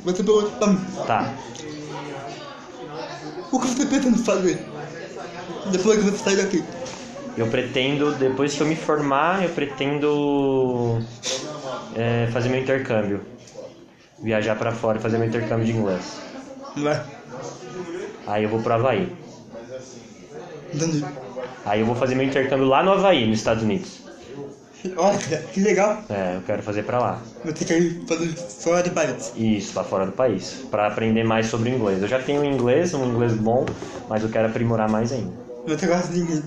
você 0.04 0.24
pergunta 0.24 0.52
pra 0.58 0.68
mim. 0.68 0.80
Tá. 1.06 1.34
O 3.52 3.60
que 3.60 3.68
você 3.68 3.86
pretende 3.86 4.24
fazer? 4.24 4.66
Depois 5.72 6.00
que 6.00 6.06
você 6.10 6.18
sair 6.18 6.38
daqui. 6.38 6.64
Eu 7.38 7.48
pretendo, 7.48 8.12
depois 8.16 8.54
que 8.54 8.62
eu 8.62 8.68
me 8.68 8.76
formar, 8.76 9.44
eu 9.44 9.50
pretendo 9.50 11.00
é, 11.96 12.28
fazer 12.34 12.50
meu 12.50 12.60
intercâmbio. 12.60 13.22
Viajar 14.22 14.56
pra 14.56 14.72
fora 14.72 14.98
e 14.98 15.02
fazer 15.02 15.18
meu 15.18 15.28
intercâmbio 15.28 15.66
de 15.66 15.72
inglês. 15.72 16.04
Não 16.76 16.92
é? 16.92 17.04
Aí 18.28 18.44
eu 18.44 18.50
vou 18.50 18.62
pro 18.62 18.74
Havaí. 18.74 19.16
Entendi. 20.74 21.06
Aí 21.66 21.80
eu 21.80 21.86
vou 21.86 21.96
fazer 21.96 22.16
meu 22.16 22.26
intercâmbio 22.26 22.68
lá 22.68 22.84
no 22.84 22.92
Havaí, 22.92 23.28
nos 23.28 23.40
Estados 23.40 23.64
Unidos. 23.64 24.02
Olha, 24.98 25.18
que 25.54 25.62
legal. 25.62 26.04
É, 26.10 26.36
eu 26.36 26.42
quero 26.42 26.62
fazer 26.62 26.84
pra 26.84 27.00
lá. 27.00 27.22
Você 27.46 27.64
quer 27.64 27.80
ir 27.80 28.06
fazer 28.06 28.36
fora 28.36 28.84
de 28.84 28.90
país. 28.90 29.32
Isso, 29.36 29.78
lá 29.78 29.84
fora 29.84 30.06
do 30.06 30.12
país. 30.12 30.66
Pra 30.70 30.88
aprender 30.88 31.24
mais 31.24 31.46
sobre 31.48 31.70
o 31.70 31.76
inglês. 31.76 32.02
Eu 32.02 32.08
já 32.08 32.22
tenho 32.22 32.44
inglês, 32.44 32.94
um 32.94 33.06
inglês 33.06 33.34
bom, 33.34 33.66
mas 34.10 34.24
eu 34.24 34.30
quero 34.30 34.48
aprimorar 34.48 34.90
mais 34.90 35.14
ainda. 35.14 35.32
Você 35.66 35.88
gosta 35.88 36.12
de 36.12 36.20
inglês. 36.20 36.44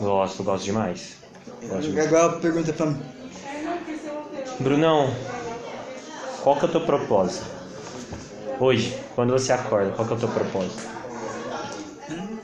Gosto, 0.00 0.44
gosto 0.44 0.64
demais. 0.64 1.16
Pode. 1.68 2.00
Agora 2.00 2.32
pergunta 2.34 2.72
pra 2.72 2.86
mim. 2.86 3.02
Brunão, 4.60 5.12
qual 6.42 6.56
que 6.56 6.64
é 6.64 6.68
o 6.68 6.70
teu 6.70 6.80
propósito? 6.82 7.61
Hoje, 8.62 9.10
quando 9.14 9.32
você 9.32 9.52
acorda, 9.52 9.92
qual 9.92 10.06
que 10.06 10.14
é 10.14 10.16
o 10.16 10.20
teu 10.20 10.32
propósito? 10.32 10.88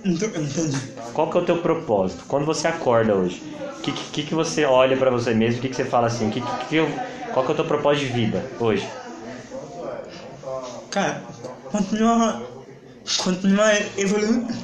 Não 0.04 0.16
tô- 0.18 0.26
entendi. 0.26 0.76
Qual 1.12 1.30
que 1.30 1.37
é 1.38 1.40
o 1.40 1.44
teu 1.44 1.62
propósito? 1.62 2.25
Quando 2.26 2.44
você 2.46 2.66
acorda 2.68 3.16
hoje, 3.16 3.48
o 3.78 3.82
que, 3.82 3.92
que, 3.92 4.22
que 4.25 4.34
você 4.34 4.64
olha 4.64 4.96
pra 4.96 5.10
você 5.10 5.34
mesmo? 5.34 5.58
O 5.58 5.62
que, 5.62 5.68
que 5.68 5.76
você 5.76 5.84
fala 5.84 6.06
assim? 6.08 6.30
Que, 6.30 6.40
que, 6.42 6.56
que 6.56 6.76
eu- 6.76 7.04
qual 7.30 7.44
que 7.44 7.52
é 7.52 7.54
o 7.54 7.56
teu 7.56 7.66
propósito 7.66 8.06
de 8.06 8.12
vida 8.12 8.54
hoje? 8.58 9.00
Cara, 10.90 11.26
continuar. 11.70 12.46
Continuar 13.18 13.75
evoluindo. 13.96 14.54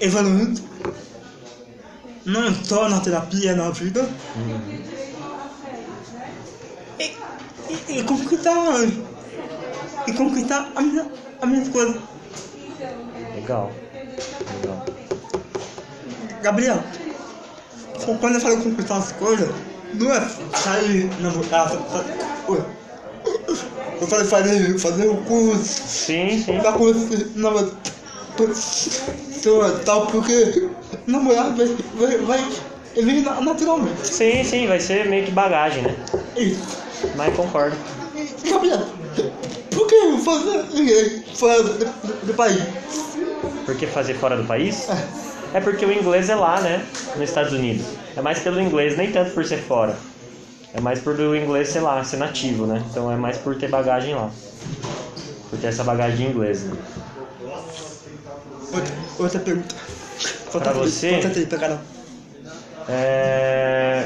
Evoluindo. 0.00 0.60
Não 2.24 2.54
só 2.64 2.88
na 2.88 3.00
terapia, 3.00 3.54
na 3.54 3.70
vida. 3.70 4.18
E, 6.98 7.06
e, 7.68 7.98
e 7.98 8.04
conquistar. 8.04 9.09
E 10.10 10.12
conquistar 10.14 10.68
a 10.74 10.80
minha, 10.82 11.06
a 11.40 11.46
minha 11.46 11.70
coisa. 11.70 11.96
Legal. 13.36 13.70
Legal. 14.60 14.84
Gabriel, 16.42 16.82
quando 18.20 18.34
eu 18.34 18.40
falo 18.40 18.60
conquistar 18.60 18.96
as 18.96 19.12
coisas, 19.12 19.48
não 19.94 20.12
é 20.12 20.28
sair 20.56 21.08
namorar. 21.20 21.70
Oi. 22.48 22.60
Eu 24.00 24.06
falei 24.08 24.26
fazer, 24.26 24.78
fazer 24.80 25.06
o 25.06 25.16
curso. 25.18 25.62
Sim, 25.64 26.42
sim. 26.44 26.58
pra 26.58 26.72
conhecer 26.72 27.30
namorar 27.36 27.70
pessoa 28.36 29.78
tal, 29.84 30.06
porque 30.08 30.70
namorar 31.06 31.54
vai, 31.54 31.66
vai, 31.94 32.18
vai 32.18 32.38
vir 32.96 33.22
na- 33.22 33.40
naturalmente. 33.42 34.08
Sim, 34.08 34.42
sim, 34.42 34.66
vai 34.66 34.80
ser 34.80 35.08
meio 35.08 35.24
que 35.26 35.30
bagagem, 35.30 35.82
né? 35.84 35.94
Isso. 36.36 36.58
Mas 37.14 37.36
concordo. 37.36 37.76
Gabriel, 38.50 38.86
fora 41.34 41.62
do, 41.62 41.78
do- 41.78 42.26
do 42.26 42.34
país? 42.34 42.62
Por 43.64 43.74
que 43.76 43.86
fazer 43.86 44.14
fora 44.14 44.36
do 44.36 44.44
país? 44.44 44.86
É 45.52 45.60
porque 45.60 45.84
o 45.84 45.92
inglês 45.92 46.28
é 46.28 46.34
lá, 46.34 46.60
né? 46.60 46.84
Nos 47.16 47.28
Estados 47.28 47.52
Unidos. 47.52 47.86
É 48.16 48.20
mais 48.20 48.38
pelo 48.40 48.60
inglês, 48.60 48.96
nem 48.96 49.10
tanto 49.12 49.32
por 49.32 49.44
ser 49.44 49.58
fora. 49.58 49.96
É 50.74 50.80
mais 50.80 51.00
por 51.00 51.18
o 51.18 51.34
inglês 51.36 51.68
ser 51.68 51.80
lá, 51.80 52.02
ser 52.04 52.18
nativo, 52.18 52.66
né? 52.66 52.82
Então 52.90 53.10
é 53.10 53.16
mais 53.16 53.36
por 53.38 53.56
ter 53.56 53.68
bagagem 53.68 54.14
lá. 54.14 54.30
Por 55.48 55.58
ter 55.58 55.68
essa 55.68 55.82
bagagem 55.82 56.28
inglesa. 56.28 56.68
Né? 56.68 56.76
Outra, 58.72 58.94
outra 59.18 59.40
pergunta. 59.40 59.74
Pra 60.52 60.72
você? 60.72 61.20
Aí, 61.34 61.46
pra 61.46 61.58
caramba. 61.58 61.82
É... 62.88 64.04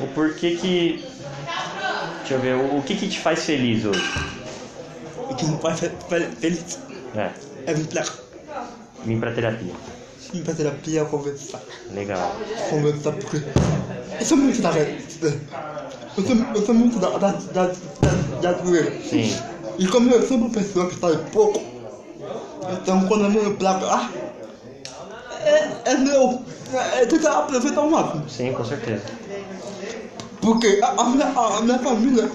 O 0.00 0.06
porquê 0.08 0.56
que... 0.56 1.04
Deixa 2.20 2.34
eu 2.34 2.40
ver, 2.40 2.54
o 2.54 2.78
o 2.78 2.82
que 2.82 2.94
que 2.96 3.08
te 3.08 3.18
faz 3.20 3.44
feliz 3.44 3.84
hoje? 3.84 4.02
O 5.30 5.34
que 5.34 5.46
não 5.46 5.56
pode 5.58 5.78
ser 5.78 5.92
feliz 6.40 6.78
É, 7.14 7.30
é 7.66 7.74
vir 7.74 7.86
pra, 7.86 8.04
vim 9.04 9.20
pra 9.20 9.32
terapia. 9.32 9.72
vir 10.32 10.42
pra 10.42 10.54
terapia 10.54 11.04
conversar. 11.04 11.60
Legal. 11.94 12.32
Conversar 12.68 13.12
porque 13.12 13.36
eu 14.18 14.26
sou 14.26 14.36
muito 14.36 14.60
da. 14.60 14.70
Eu 16.16 16.24
sou, 16.26 16.36
eu 16.54 16.66
sou 16.66 16.74
muito 16.74 16.98
da, 16.98 17.10
da, 17.18 17.30
da, 17.32 17.66
da, 17.66 17.72
da 18.40 18.52
zoeira. 18.58 18.92
Sim, 19.08 19.36
E 19.78 19.86
como 19.86 20.10
eu 20.10 20.26
sou 20.26 20.36
uma 20.36 20.50
pessoa 20.50 20.88
que 20.88 20.98
sabe 20.98 21.18
pouco, 21.30 21.62
então 22.82 23.06
quando 23.06 23.24
eu 23.24 23.30
venho 23.30 23.56
pra 23.56 23.74
cá, 23.74 24.10
é, 25.44 25.92
é 25.92 25.96
meu, 25.96 26.42
é 26.94 27.06
tentar 27.06 27.38
aproveitar 27.38 27.80
o 27.82 27.90
máximo. 27.90 28.28
sim, 28.28 28.52
com 28.52 28.64
certeza. 28.64 29.02
Porque 30.40 30.80
a, 30.82 30.88
a 31.00 31.04
minha, 31.10 31.26
a 31.26 31.60
minha 31.62 31.78
família 31.78 32.30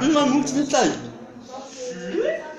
não 0.00 0.20
é 0.20 0.24
muito 0.26 0.52
de 0.52 0.70
sair. 0.70 1.13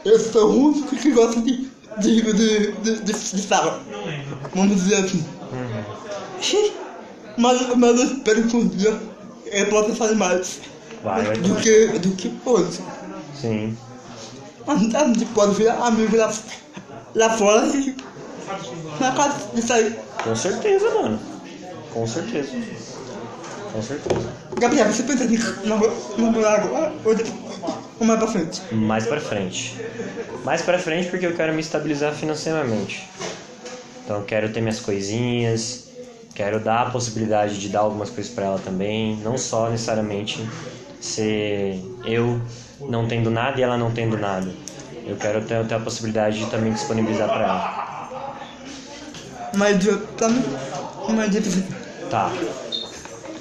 Eu 0.06 0.20
sou 0.20 0.52
o 0.52 0.68
único 0.68 0.96
que 0.96 1.12
gosta 1.12 1.42
de, 1.42 1.68
de, 1.98 2.22
de, 2.22 2.72
de, 2.74 3.02
de, 3.02 3.14
sala, 3.42 3.82
vamos 4.54 4.76
dizer 4.76 5.04
assim. 5.04 5.26
Uhum. 5.52 6.72
Mas, 7.38 7.76
mas 7.76 8.00
eu 8.00 8.06
espero 8.06 8.44
que 8.44 8.56
um 8.56 8.68
dia 8.68 8.98
eu 9.48 9.66
possa 9.68 9.96
sair 9.96 10.16
mais 10.16 10.60
Vai, 11.04 11.24
vai. 11.24 11.38
do 11.38 11.56
que, 11.56 11.88
do 12.00 12.12
que 12.12 12.34
hoje. 12.46 12.80
Sim. 13.40 13.76
Mas 14.68 14.94
a 14.96 15.08
gente 15.08 15.26
pode 15.26 15.56
virar 15.56 15.76
amigo 15.86 16.16
lá, 16.16 16.32
lá 17.16 17.30
fora 17.38 17.66
e 17.68 17.96
na 19.00 19.12
casa 19.12 19.50
de 19.54 19.62
sair. 19.62 20.00
Com 20.24 20.36
certeza, 20.36 20.90
mano. 20.94 21.20
Com 21.94 22.08
certeza. 22.08 22.52
Com 23.74 23.82
certeza. 23.82 24.34
Gabriel, 24.60 24.92
você 24.92 25.04
pensa 25.04 25.26
em 25.26 25.68
namo- 25.68 25.92
namorar 26.18 26.62
agora 26.62 26.94
ou 27.04 27.16
depois? 27.16 27.45
Ou 28.00 28.06
mais 28.06 28.20
pra 28.20 28.28
frente? 28.28 28.62
Mais 28.72 29.06
pra 29.06 29.20
frente. 29.20 29.78
Mais 30.44 30.62
pra 30.62 30.78
frente 30.78 31.10
porque 31.10 31.26
eu 31.26 31.34
quero 31.34 31.54
me 31.54 31.62
estabilizar 31.62 32.14
financeiramente. 32.14 33.08
Então 34.04 34.18
eu 34.18 34.24
quero 34.24 34.50
ter 34.50 34.62
minhas 34.62 34.80
coisinhas, 34.80 35.86
quero 36.36 36.60
dar 36.60 36.88
a 36.88 36.90
possibilidade 36.92 37.60
de 37.60 37.70
dar 37.70 37.80
algumas 37.80 38.10
coisas 38.10 38.32
pra 38.32 38.46
ela 38.46 38.60
também, 38.60 39.18
não 39.24 39.38
só 39.38 39.70
necessariamente 39.70 40.48
ser 41.02 41.82
eu 42.04 42.40
não 42.88 43.08
tendo 43.08 43.32
nada 43.32 43.60
e 43.60 43.64
ela 43.64 43.78
não 43.78 43.92
tendo 43.92 44.18
nada. 44.18 44.48
Eu 45.06 45.16
quero 45.16 45.42
ter, 45.44 45.66
ter 45.66 45.76
a 45.76 45.80
possibilidade 45.80 46.40
de 46.40 46.46
também 46.48 46.72
disponibilizar 46.74 47.30
pra 47.30 47.42
ela. 47.42 47.86
Pra 50.18 50.30
mim, 50.30 50.44
mas 51.10 51.32
de 51.32 51.42
Tá. 52.10 52.32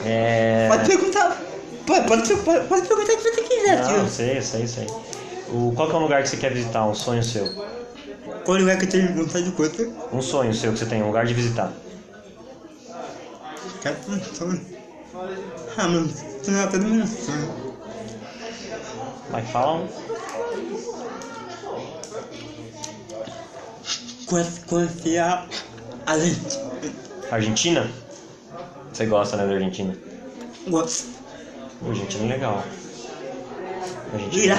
É. 0.04 0.68
Pode 0.68 0.86
perguntar. 0.86 1.43
Pode, 1.86 2.08
pode, 2.08 2.34
pode, 2.68 2.88
perguntar 2.88 3.12
o 3.12 3.16
que 3.16 3.22
você 3.22 3.42
quiser, 3.42 3.76
Não, 3.76 3.86
tio. 4.04 4.08
sei, 4.08 4.40
sei, 4.42 4.66
sei. 4.66 4.86
O, 5.48 5.72
qual 5.76 5.88
que 5.88 5.94
é 5.94 5.98
um 5.98 6.02
lugar 6.02 6.22
que 6.22 6.28
você 6.28 6.36
quer 6.38 6.52
visitar? 6.52 6.86
Um 6.86 6.94
sonho 6.94 7.22
seu? 7.22 7.52
Qual 8.44 8.58
lugar 8.58 8.78
que 8.78 8.84
eu 8.86 8.90
tenho 8.90 9.14
vontade 9.14 9.44
de 9.44 9.52
coisa? 9.52 9.92
Um 10.10 10.22
sonho 10.22 10.54
seu 10.54 10.72
que 10.72 10.78
você 10.78 10.86
tem, 10.86 11.02
um 11.02 11.06
lugar 11.08 11.26
de 11.26 11.34
visitar. 11.34 11.72
Quero 13.82 13.96
um 14.08 14.22
sonho. 14.34 14.66
Ah, 15.76 15.88
mano, 15.88 16.08
você 16.08 16.50
não 16.50 16.60
é 16.60 16.66
todo 16.66 16.86
mundo 16.86 17.06
sonho. 17.06 17.54
Vai 19.28 19.42
fala 19.42 19.82
um. 19.82 19.88
Conhece- 24.26 24.60
Conhecer 24.66 25.18
a, 25.18 25.46
a 26.06 26.18
gente. 26.18 26.58
Argentina? 27.30 27.90
Você 28.92 29.06
gosta, 29.06 29.36
né, 29.36 29.46
da 29.46 29.52
Argentina? 29.52 29.94
Gosto. 30.68 31.13
Pô, 31.84 31.90
Argentina 31.90 32.24
é 32.24 32.28
legal. 32.28 32.64
Argentina 34.12 34.44
Irá, 34.44 34.56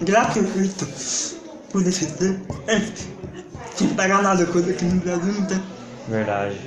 gratuito 0.00 0.86
por. 1.70 1.82
É, 2.68 2.80
sem 3.74 3.88
pagar 3.88 4.22
nada, 4.22 4.46
coisa 4.46 4.72
que 4.72 4.84
no 4.84 5.00
Brasil 5.00 5.32
não 5.32 5.46
tem. 5.46 5.62
Verdade. 6.08 6.60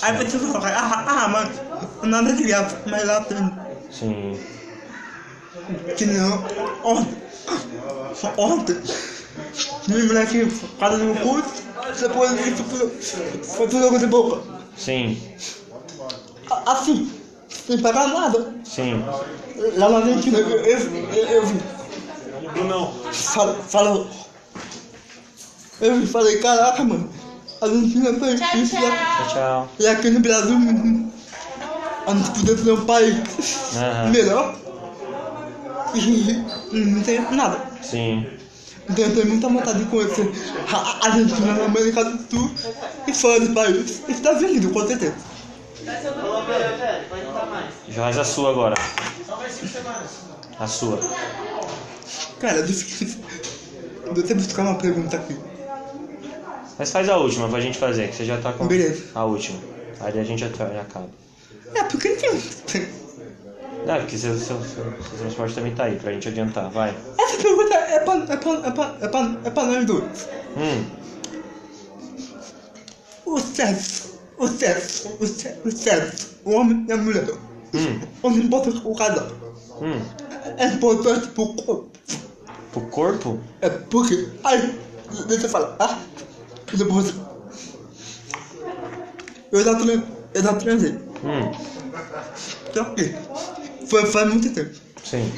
Aí 0.00 0.16
pessoa 0.18 0.52
fala, 0.52 0.68
ah, 0.70 1.04
ah, 1.06 1.28
mas 1.28 2.10
nada 2.10 2.32
de 2.32 2.44
graça, 2.44 2.80
mas 2.86 3.04
lá 3.06 3.20
tem. 3.20 3.52
Sim. 3.90 4.40
Que 5.96 6.06
não. 6.06 6.44
Ontem. 6.82 7.16
Ontem. 8.38 8.76
Tinha 9.84 10.04
moleque 10.04 10.46
fazendo 10.78 11.12
um 11.12 11.14
curso, 11.16 11.62
depois 12.00 12.46
isso 12.46 12.64
foi, 12.64 12.88
foi 13.42 13.68
tudo 13.68 13.88
coisa 13.90 14.06
boa. 14.06 14.42
Sim. 14.76 15.20
Assim, 16.66 17.10
sem 17.66 17.78
pagar 17.80 18.08
nada. 18.08 18.54
Sim. 18.64 19.02
Lá 19.76 19.88
na 19.88 19.98
Argentina, 19.98 20.38
eu, 20.38 20.48
eu, 20.48 20.78
eu, 20.78 21.26
eu 21.28 21.46
vi. 21.46 21.60
Não. 22.68 22.92
Fala, 23.12 23.54
falou. 23.68 24.06
Eu 25.80 25.96
vi, 26.00 26.06
falei, 26.06 26.38
caraca, 26.38 26.82
mano. 26.84 27.08
A 27.60 27.66
Argentina 27.66 28.12
tem 28.12 28.36
Tchau, 28.36 28.56
isso. 28.58 28.76
tchau. 28.76 28.82
Tchau, 28.90 29.28
tchau. 29.32 29.68
E 29.78 29.86
aqui 29.86 30.10
no 30.10 30.20
Brasil, 30.20 30.54
hum, 30.56 31.10
a 32.06 32.14
gente 32.14 32.30
podia 32.30 32.56
ter 32.56 32.72
um 32.72 32.84
país 32.84 33.76
Aham. 33.76 34.10
melhor. 34.10 34.54
E 35.94 36.42
não 36.72 37.02
tem 37.02 37.20
nada. 37.32 37.58
Sim. 37.82 38.26
Então 38.88 39.04
eu 39.04 39.14
tenho 39.14 39.26
muita 39.28 39.48
vontade 39.48 39.78
de 39.78 39.84
conhecer 39.86 40.32
a 40.72 40.76
a 40.76 41.06
Argentina, 41.10 41.52
a 41.52 41.64
América 41.66 42.04
do 42.04 42.18
Sul 42.30 42.50
e 43.06 43.12
fora 43.14 43.40
do 43.40 43.54
país. 43.54 44.02
Estados 44.08 44.42
Unidos, 44.42 44.72
com 44.72 44.86
certeza. 44.86 45.14
Faz 47.94 48.18
a 48.18 48.24
sua 48.24 48.50
agora. 48.50 48.74
A 50.58 50.66
sua. 50.66 50.98
Cara, 52.40 52.58
é 52.58 52.62
difícil. 52.62 53.20
Deixa 54.14 54.32
eu 54.32 54.36
buscar 54.36 54.62
uma 54.62 54.74
pergunta 54.74 55.16
aqui. 55.16 55.36
Mas 56.78 56.90
faz 56.90 57.08
a 57.08 57.16
última 57.16 57.48
pra 57.48 57.60
gente 57.60 57.78
fazer, 57.78 58.08
que 58.08 58.16
você 58.16 58.24
já 58.24 58.40
tá 58.40 58.52
com 58.52 58.66
Beleza. 58.66 59.04
a 59.14 59.24
última. 59.24 59.58
Aí 60.00 60.18
a 60.18 60.24
gente 60.24 60.40
já, 60.40 60.48
já 60.48 60.80
acaba. 60.80 61.08
É, 61.74 61.84
porque 61.84 62.08
não 62.08 62.40
tem. 62.66 62.88
Não, 63.86 63.96
porque 63.96 64.18
seu, 64.18 64.36
seu, 64.38 64.60
seu, 64.62 64.84
seu 64.84 65.18
transporte 65.18 65.54
também 65.54 65.74
tá 65.74 65.84
aí, 65.84 65.96
pra 65.96 66.12
gente 66.12 66.28
adiantar. 66.28 66.70
Vai. 66.70 66.94
Essa 67.18 67.36
pergunta 67.42 67.74
é 67.74 67.98
pra, 68.00 68.14
é 68.14 68.36
pra, 68.36 68.52
é 68.52 68.70
pra, 68.70 68.96
é 69.00 69.08
pra, 69.08 69.36
é 69.44 69.50
pra 69.50 69.64
nós 69.64 69.86
dois. 69.86 70.28
Hum. 70.56 70.84
O 73.24 73.40
sexo 73.40 74.11
o 74.38 74.48
sexo, 74.48 75.16
o 75.20 75.26
sexo, 75.26 75.60
o 75.64 75.70
sexo, 75.72 76.28
o 76.44 76.52
homem 76.52 76.84
e 76.88 76.92
a 76.92 76.96
mulher. 76.96 77.26
Hum, 77.74 78.00
O 78.22 78.26
homem 78.26 78.46
bota 78.48 78.70
o 78.70 78.94
casal. 78.94 79.28
hum. 79.80 80.00
É 80.58 80.66
importante 80.66 81.28
pro 81.28 81.54
corpo. 81.54 81.90
Pro 82.72 82.80
corpo? 82.88 83.40
É 83.60 83.68
porque. 83.70 84.28
Aí, 84.44 84.78
deixa 85.28 85.46
eu 85.46 85.50
falar. 85.50 85.76
Ah, 85.78 85.98
depois. 86.74 87.14
Eu 89.52 89.62
já 89.64 89.74
transei. 89.74 90.02
Eu 90.34 90.42
já 90.42 90.52
transei. 90.54 90.90
Hum, 91.24 91.52
Só 92.74 92.84
que. 92.94 93.14
Foi 93.86 94.06
faz 94.06 94.28
muito 94.28 94.50
tempo. 94.52 94.74
sim. 95.04 95.30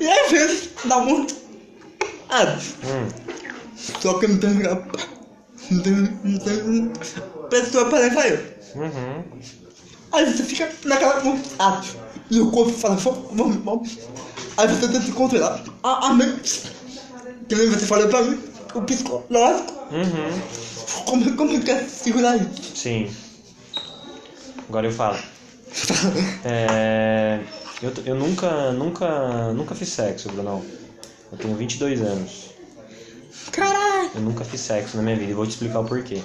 E 0.00 0.08
às 0.08 0.30
vezes 0.30 0.70
dá 0.84 0.98
muito. 1.00 1.34
Ah, 2.30 2.58
Hum, 2.84 3.08
só 4.00 4.14
que 4.18 4.26
não 4.28 4.38
tem 4.38 4.54
lugar. 4.54 4.86
Pessoa 7.50 7.88
para 7.88 7.98
levar 7.98 8.28
eu. 8.28 8.38
uhum. 8.74 9.24
Aí 10.12 10.24
você 10.32 10.42
fica 10.42 10.70
naquela 10.84 11.20
vontade. 11.20 11.96
E 12.30 12.40
o 12.40 12.50
corpo 12.50 12.72
fala, 12.72 12.96
vamos, 12.96 13.28
vamos, 13.32 13.56
vamos. 13.56 13.98
Aí 14.56 14.66
você 14.68 14.86
tenta 14.88 15.00
se 15.00 15.12
controlar. 15.12 15.62
A, 15.82 16.08
a 16.08 16.14
mente. 16.14 16.62
Que 17.48 17.54
nem 17.54 17.68
você 17.68 17.86
falou 17.86 18.08
pra 18.08 18.22
mim. 18.22 18.40
O 18.74 18.82
psicológico. 18.82 19.72
Uhum. 19.92 21.04
Como, 21.04 21.36
como 21.36 21.60
que 21.60 21.70
é 21.70 21.84
segurar 21.84 22.36
isso? 22.36 22.76
Sim. 22.76 23.10
Agora 24.68 24.86
eu 24.86 24.92
falo. 24.92 25.18
É, 26.44 27.40
eu, 27.82 27.92
eu 28.06 28.14
nunca, 28.14 28.72
nunca, 28.72 29.52
nunca 29.52 29.74
fiz 29.74 29.90
sexo, 29.90 30.30
Brunão. 30.30 30.64
Eu 31.30 31.38
tenho 31.38 31.54
22 31.54 32.00
anos. 32.00 32.47
Caralho! 33.52 34.10
Eu 34.14 34.20
nunca 34.20 34.44
fiz 34.44 34.60
sexo 34.60 34.96
na 34.96 35.02
minha 35.02 35.16
vida 35.16 35.30
e 35.30 35.34
vou 35.34 35.46
te 35.46 35.50
explicar 35.50 35.80
o 35.80 35.84
porquê. 35.84 36.22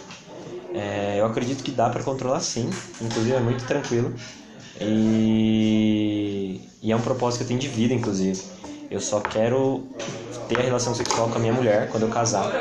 É, 0.74 1.20
eu 1.20 1.25
acredito 1.25 1.63
que 1.63 1.72
dá 1.72 1.89
pra 1.89 2.03
controlar 2.03 2.39
sim, 2.39 2.70
inclusive 3.01 3.36
é 3.36 3.39
muito 3.39 3.63
tranquilo. 3.65 4.13
E, 4.80 6.60
e 6.82 6.92
é 6.92 6.96
um 6.96 7.01
propósito 7.01 7.39
que 7.39 7.44
eu 7.44 7.48
tenho 7.50 7.60
de 7.60 7.68
vida, 7.68 7.94
inclusive. 7.94 8.42
Eu 8.89 9.00
só 9.00 9.20
quero 9.20 9.84
ter 10.48 10.60
a 10.60 10.63
relação 10.63 10.94
sexual 10.94 11.30
com 11.30 11.36
a 11.38 11.39
minha 11.39 11.53
mulher 11.53 11.89
quando 11.89 12.03
eu 12.03 12.10
casar. 12.10 12.51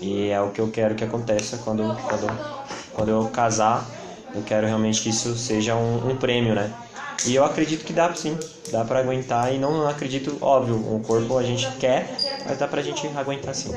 E 0.00 0.28
é 0.28 0.40
o 0.40 0.50
que 0.50 0.60
eu 0.60 0.70
quero 0.70 0.94
que 0.94 1.04
aconteça 1.04 1.58
quando, 1.58 1.96
quando, 2.08 2.26
quando 2.92 3.08
eu 3.10 3.28
casar. 3.28 3.88
Eu 4.34 4.42
quero 4.42 4.66
realmente 4.66 5.00
que 5.00 5.10
isso 5.10 5.36
seja 5.36 5.76
um, 5.76 6.10
um 6.10 6.16
prêmio, 6.16 6.54
né? 6.54 6.72
E 7.26 7.34
eu 7.34 7.44
acredito 7.44 7.84
que 7.84 7.92
dá 7.92 8.12
sim, 8.14 8.36
dá 8.70 8.84
pra 8.84 9.00
aguentar 9.00 9.52
e 9.54 9.58
não 9.58 9.86
acredito, 9.88 10.36
óbvio, 10.40 10.74
o 10.76 11.00
corpo 11.06 11.38
a 11.38 11.42
gente 11.42 11.66
quer, 11.78 12.14
mas 12.46 12.58
dá 12.58 12.68
pra 12.68 12.82
gente 12.82 13.06
aguentar 13.16 13.54
sim. 13.54 13.74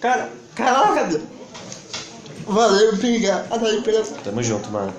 Cara, 0.00 0.28
caraca. 0.54 1.20
Valeu, 2.46 2.92
obrigado 2.94 3.66
aí 3.66 3.82
pela, 3.82 4.02
Tamo 4.04 4.42
junto, 4.42 4.70
mano. 4.70 4.92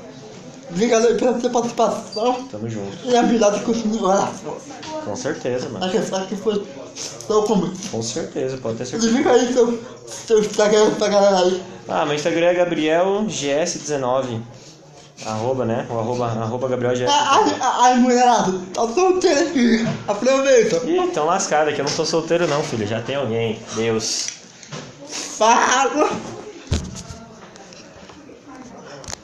obrigado 0.69 1.07
aí 1.07 1.15
pela 1.17 1.39
sua 1.39 1.49
participação 1.49 2.43
Tamo 2.51 2.69
junto. 2.69 2.97
e 3.05 3.15
a 3.15 3.21
habilidade 3.21 3.59
que 3.59 3.65
continua. 3.65 4.29
Com 5.05 5.15
certeza, 5.15 5.69
mano. 5.69 5.85
A 5.85 5.89
questão 5.89 6.25
que 6.27 6.35
foi 6.35 6.63
só 6.95 7.41
como. 7.43 7.71
Com 7.89 8.03
certeza, 8.03 8.57
pode 8.57 8.77
ter 8.77 8.85
certeza. 8.85 9.07
Divulga 9.11 9.31
aí 9.31 9.53
seu, 9.53 9.79
seu 10.27 10.39
Instagram 10.39 10.91
pra 10.95 11.07
galera 11.07 11.39
aí. 11.39 11.63
Ah, 11.87 12.05
meu 12.05 12.13
Instagram 12.15 12.47
é 12.47 12.65
GabrielGS19. 12.65 14.41
Arroba, 15.25 15.65
né? 15.65 15.85
O 15.89 15.99
arroba, 15.99 16.27
arroba 16.27 16.69
GabrielGS19. 16.69 17.07
Ai, 17.09 17.43
ai, 17.43 17.59
ai, 17.61 17.95
mulherada, 17.97 18.53
tá 18.73 18.87
solteiro 18.87 19.41
aqui. 19.41 19.87
Aproveita. 20.07 20.77
Ih, 20.85 21.11
tão 21.13 21.25
lascado 21.25 21.69
aqui. 21.69 21.79
Eu 21.79 21.85
não 21.85 21.91
sou 21.91 22.05
solteiro 22.05 22.47
não, 22.47 22.63
filho. 22.63 22.87
Já 22.87 23.01
tem 23.01 23.15
alguém. 23.15 23.59
Deus. 23.75 24.29
Fala. 25.07 26.09